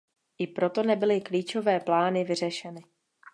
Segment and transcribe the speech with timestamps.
[0.37, 2.83] I proto nebyly klíčové plány vyřešeny.